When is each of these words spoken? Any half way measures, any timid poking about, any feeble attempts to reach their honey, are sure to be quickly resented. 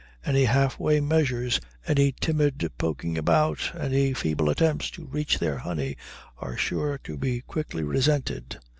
Any 0.25 0.45
half 0.45 0.79
way 0.79 0.99
measures, 0.99 1.61
any 1.85 2.11
timid 2.11 2.67
poking 2.79 3.19
about, 3.19 3.71
any 3.79 4.15
feeble 4.15 4.49
attempts 4.49 4.89
to 4.97 5.05
reach 5.05 5.37
their 5.37 5.59
honey, 5.59 5.95
are 6.39 6.57
sure 6.57 6.97
to 7.03 7.17
be 7.17 7.41
quickly 7.41 7.83
resented. 7.83 8.57